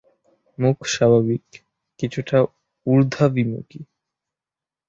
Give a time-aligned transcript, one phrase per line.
[0.57, 1.45] মুখ স্বাভাবিক,
[1.99, 2.37] কিছুটা
[2.87, 3.81] উর্ধাভিমুখী।